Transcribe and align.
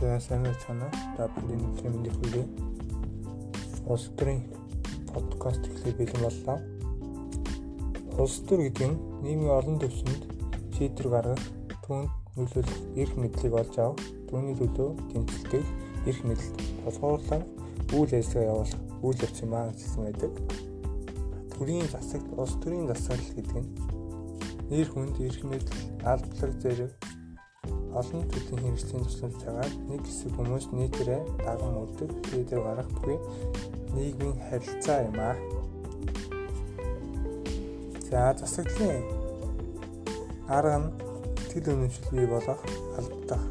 За 0.00 0.18
сайн 0.18 0.42
байна. 0.42 0.88
Та 1.16 1.28
бүхэн 1.28 1.60
тэмдэг 1.76 2.14
хүрээ. 2.16 2.46
Улс 3.84 4.08
төрийн 4.16 4.48
подкаст 5.12 5.60
эхлэх 5.68 5.96
бэлэн 5.98 6.24
боллоо. 6.24 6.56
Улс 8.16 8.40
төр 8.48 8.64
гэдэг 8.64 8.88
нь 8.88 9.00
нийгмийн 9.20 9.52
олон 9.52 9.76
төвшөнд 9.76 10.24
шийдвэр 10.72 11.08
гаргах, 11.12 11.44
түүнд 11.84 12.08
нөлөөлөх 12.32 12.80
эрх 12.96 13.14
мэдлийг 13.20 13.54
олж 13.60 13.74
авах, 13.76 14.00
түүний 14.32 14.56
төлөө 14.56 14.90
тэмцэлдэх 15.12 15.68
эрх 16.08 16.20
мэдэлд 16.24 16.56
тулгуурлан 16.80 17.42
үйл 17.92 18.12
ажиллагаа 18.16 18.48
явуулах 18.56 18.80
үйл 19.04 19.20
явц 19.20 19.38
юм 19.44 19.52
аа 19.52 19.68
гэсэн 19.68 20.00
байдаг. 20.08 20.32
Төрийн 21.52 21.88
засагт 21.92 22.28
улс 22.40 22.56
төрийн 22.64 22.88
засаглал 22.88 23.36
гэдэг 23.36 23.56
нь 23.60 23.68
нэр 24.72 24.88
хүнд 24.88 25.20
эрх 25.20 25.44
мэдэл, 25.44 25.80
албалаг 26.08 26.56
зэрэг 26.56 27.09
олон 27.90 28.22
төрлийн 28.30 28.62
хэрэгслийн 28.62 29.04
тусламжтайгаар 29.04 29.72
нэг 29.90 30.02
хэсэг 30.06 30.30
хүмүүс 30.36 30.66
нийтээрээ 30.70 31.22
даган 31.42 31.74
үлдэх 31.82 32.10
шийдвэр 32.30 32.62
гаргах 32.62 32.90
бүхий 32.94 33.18
нийгмийн 33.94 34.38
харилцаа 34.46 34.98
юм 35.10 35.18
аа. 35.18 35.36
За 38.06 38.20
засаглалын 38.38 39.02
арга 40.56 40.78
нь 40.80 40.88
тэл 41.50 41.66
үнэмшил 41.74 42.08
бий 42.14 42.26
болгох, 42.30 42.62
алдах, 42.98 43.44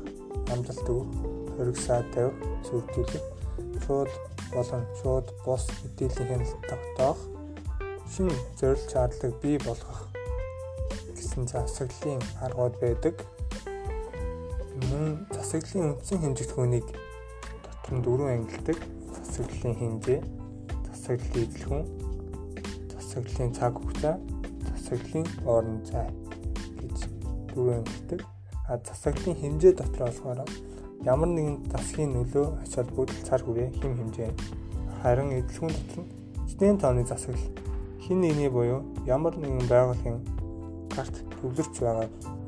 амжилт 0.52 0.88
өгөх, 0.88 1.12
хоригсаа 1.56 2.02
тавих, 2.16 2.40
зөвдүүлэх, 2.66 3.26
шууд 3.84 4.12
болон 4.56 4.84
шууд 5.00 5.28
бус 5.44 5.64
мэдээллийн 5.84 6.30
хяналт 6.32 6.64
тогтоох, 6.72 7.20
шин 8.08 8.32
зорилт 8.60 8.88
шаардлага 8.88 9.36
бий 9.44 9.58
болгох 9.68 10.00
гэсэн 11.12 11.44
засаглалын 11.52 12.24
аргууд 12.40 12.76
байдаг 12.80 13.16
мөн 14.88 15.28
засаглалын 15.36 15.92
үндсэн 15.92 16.20
хэмжигдэхүүнийг 16.24 16.88
дотор 17.66 17.92
нь 17.96 18.04
дөрвөн 18.06 18.34
ангилдаг. 18.36 18.78
Засаглалын 19.16 19.76
хэмжээ, 19.80 20.20
засаглалын 20.88 21.46
эзлэхүүн, 21.48 21.84
засаглалын 22.94 23.52
цаг 23.58 23.74
хугацаа, 23.76 24.16
засаглалын 24.68 25.28
орон 25.44 25.78
зай 25.84 26.08
гэж 26.80 26.98
дөрвөн 27.52 27.82
ангилдаг. 27.82 28.20
А 28.70 28.78
засаглалын 28.78 29.40
хэмжээ 29.42 29.74
дотор 29.76 30.02
болохоор 30.08 30.40
ямар 31.04 31.30
нэгэн 31.34 31.58
засгийн 31.72 32.14
нөлөө 32.16 32.48
ач 32.64 32.72
холбогдол 32.76 33.26
цар 33.28 33.42
хүрээ 33.44 33.70
хэм 33.82 33.94
хэмжээ. 34.00 34.32
Харин 35.02 35.32
эзлэхүүн 35.40 35.74
дотор 35.76 36.00
нь 36.04 36.12
эцнийн 36.48 36.78
тооны 36.78 37.04
засаглал 37.08 37.48
хин 38.04 38.22
нэгний 38.22 38.50
буюу 38.50 38.84
ямар 39.08 39.36
нэгэн 39.38 39.68
байгууллагын 39.72 40.20
карт 40.92 41.16
төвлөрч 41.40 41.76
байгаа 41.80 42.08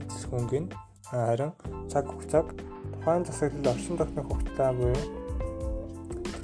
эзлэхүүнг 0.09 0.53
нь 0.61 0.69
харин 1.11 1.51
цаг 1.91 2.05
хугацааг 2.07 2.47
тухайн 2.93 3.23
засаглал 3.25 3.71
оршин 3.73 3.97
тогтнох 3.97 4.27
хугацаа 4.31 4.71
буюу 4.79 5.01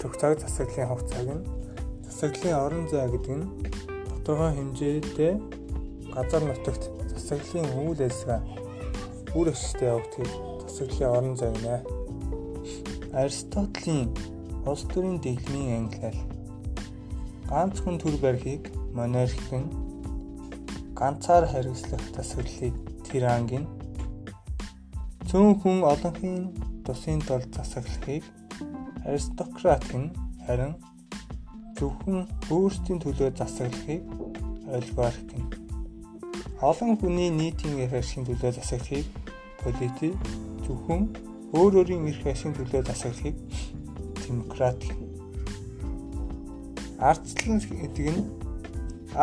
хугацааг 0.02 0.40
засаглалын 0.44 0.90
хугацааг 0.92 1.28
нь 1.38 1.48
засаглалын 2.06 2.59
орон 2.66 2.84
зай 2.92 3.08
гэдэг 3.14 3.36
нь 3.40 3.46
тодорхой 4.26 4.52
хэмжээтэй 4.58 5.34
газар 6.16 6.44
нутагт 6.46 6.84
засаглалын 7.12 7.68
үйл 7.80 8.02
ажиллагаа 8.08 8.42
үр 9.38 9.48
ашигтай 9.54 9.88
явагдгийг 9.94 10.32
засаглалын 10.64 11.16
орон 11.18 11.36
зай 11.40 11.52
гэнэ. 11.56 11.78
Аристотелийн 13.22 14.09
улс 14.70 14.84
төрийн 14.92 15.18
дэглэмийн 15.24 15.78
ангилал 15.80 16.20
ганц 17.52 17.76
хүн 17.80 17.96
төр 18.02 18.16
барихыг 18.24 18.64
монархик 18.98 19.52
нь 19.62 19.72
ганцаар 21.00 21.46
хэрэгслэх 21.52 22.03
засаглалыг 22.16 22.75
тиранг 23.08 23.52
нь 23.62 23.77
Цөөн 25.28 25.60
хүн 25.60 25.84
олонхын 25.84 26.36
тусын 26.88 27.20
тулд 27.28 27.52
засаглахыг 27.52 28.24
аристократ 29.04 29.84
нь 30.00 30.16
харин 30.46 30.74
зөвхөн 31.76 32.20
өөрсдийн 32.56 33.00
төлөө 33.04 33.36
засаглахыг 33.36 34.04
олигарх 34.76 35.20
нь 35.36 35.52
олон 36.70 36.92
хүний 37.00 37.30
нийтийн 37.40 37.76
эрх 37.84 38.00
ашигын 38.00 38.28
төлөө 38.28 38.52
засаглахыг 38.56 39.06
полити 39.62 40.10
зөвхөн 40.66 41.02
өөр 41.59 41.74
өөрийн 41.80 42.08
эрх 42.08 42.24
ашигын 42.32 42.56
төлөө 42.56 42.82
засаглахыг 42.88 43.36
демократ 44.24 44.80
ардчлал 47.09 47.68
гэдэг 47.68 48.08
нь 48.16 48.24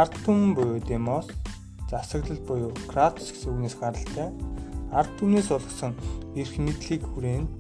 ард 0.01 0.13
түмэн 0.25 0.53
буюу 0.53 0.81
демос 0.85 1.33
засаглал 1.89 2.41
буюу 2.49 2.73
кратос 2.93 3.33
гэсэн 3.33 3.51
үгнээс 3.57 3.77
гаралтай 3.81 4.29
ард 4.95 5.11
түмнээс 5.19 5.51
олгосон 5.51 5.93
эрх 6.39 6.55
мэдлийг 6.63 7.03
хүрээнд 7.03 7.51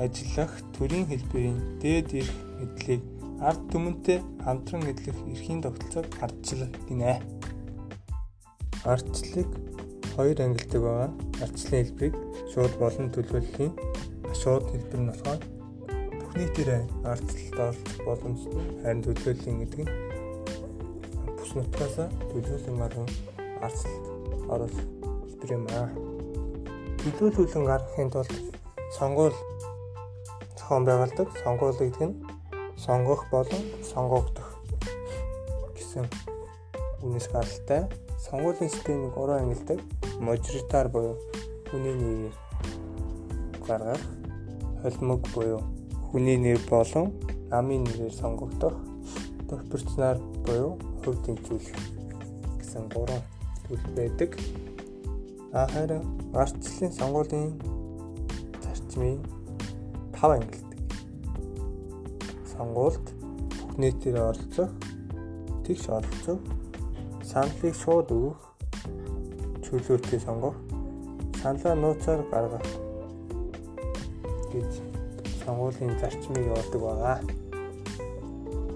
ажиллах 0.00 0.52
төрийн 0.76 1.04
хэлбэрийн 1.04 1.58
дээд 1.84 2.08
эрх 2.20 2.32
мэдлийг 2.60 3.02
ард 3.44 3.60
түмэнтэй 3.68 4.24
хамтран 4.44 4.88
эдлэх 4.88 5.18
эрхийн 5.32 5.60
тогтолцоог 5.60 6.08
ардчлал 6.24 6.72
гинэ. 6.88 7.20
Ардчлалыг 8.88 9.50
хоёр 10.16 10.38
ангилдаг 10.40 10.80
байгаа. 10.80 11.10
Ардчлалын 11.44 11.84
хэлбэрийг 11.84 12.16
шууд 12.52 12.72
болон 12.80 13.06
төлөвлөлийн 13.12 13.72
шууд 14.40 14.64
хэлбэр 14.72 15.00
нь 15.00 15.10
болохоор 15.12 15.40
бүх 16.20 16.32
нийтээрээ 16.40 16.82
ардчлалд 17.04 17.60
оролцох 17.60 18.00
боломжтой. 18.08 18.64
Харин 18.80 19.04
төлөвлөлийн 19.04 19.58
гэдэг 19.60 19.80
нь 19.84 19.92
бүс 21.36 21.52
нутгаас 21.52 21.96
төлөвлөлийн 22.32 22.80
марган 22.80 23.08
ардчлалд 23.60 24.04
оролцох 24.48 24.88
хэлбэр 25.28 25.52
юм 25.52 25.66
аа 25.76 26.15
төлөөлүүлэн 27.14 27.64
гаргахын 27.70 28.10
тулд 28.10 28.32
сонгуул 28.98 29.36
зохион 30.58 30.84
байгуулдаг. 30.84 31.28
Сонгуул 31.42 31.78
гэдэг 31.78 32.02
нь 32.02 32.14
сонгох 32.76 33.22
болон 33.30 33.62
сонгогдох 33.82 34.48
гэсэн 35.76 36.04
үнээс 37.02 37.28
гаралтай. 37.30 37.86
Сонгуулийн 38.18 38.70
системийг 38.70 39.14
гурван 39.14 39.46
ангилдаг. 39.46 39.78
Мажоритар 40.18 40.88
буюу 40.88 41.14
хүний 41.70 41.94
нэрээр 41.94 42.34
гаргах, 43.66 44.02
холимог 44.82 45.22
буюу 45.34 45.62
хүний 46.10 46.36
нэр 46.36 46.58
болон 46.68 47.14
намын 47.50 47.84
нэрээр 47.84 48.14
сонгогдох, 48.14 48.74
пропорционал 49.48 50.18
буюу 50.46 50.78
хувь 51.04 51.22
тэмцүүлэх 51.22 51.78
гэсэн 52.58 52.90
гурван 52.90 53.22
төлөв 53.68 53.92
байдаг. 53.94 54.30
Харин 55.56 56.04
ардчлалын 56.36 56.92
сонгуулийн 56.92 57.52
зарчмын 58.60 59.20
5 60.12 60.34
ангилдаг. 60.36 60.80
Сонгуульд 62.52 63.06
бүх 63.56 63.72
нийтээр 63.80 64.18
оролцох, 64.20 64.70
тэгш 65.64 65.88
оролцох, 65.96 66.40
саналыг 67.24 67.72
шууд 67.72 68.08
өгөх, 68.12 68.40
чөлөөтэй 69.64 70.20
сонгох, 70.20 70.60
саналаа 71.40 71.74
нууцаар 71.80 72.20
гаргах 72.28 72.66
гэж 74.52 74.70
сонгуулийн 75.40 75.96
зарчмыг 75.96 76.44
явуулдаг 76.52 76.80
байгаа. 76.84 77.18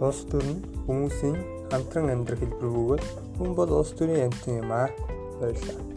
Улс 0.01 0.25
төр 0.33 0.45
нь 0.49 0.65
хүмүүсийн 0.89 1.37
хамтран 1.69 2.09
амьдрах 2.09 2.41
хэлбэр 2.41 2.73
бөгөөд 2.73 3.05
хүн 3.37 3.51
бол 3.53 3.71
улс 3.85 3.93
төрийн 3.93 4.33
амьтан 4.33 4.65
юм 4.65 4.73
аа. 4.73 4.89
Баярлалаа. 5.37 5.90